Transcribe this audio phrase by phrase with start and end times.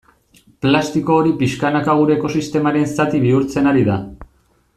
[0.65, 4.01] Plastiko hori pixkanaka gure ekosistemaren zati bihurtzen ari da.